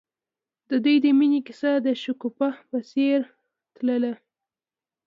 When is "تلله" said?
3.75-4.13